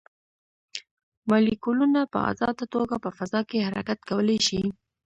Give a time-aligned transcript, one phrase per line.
[1.29, 4.61] مالیکولونه په ازاده توګه په فضا کې حرکت کولی شي.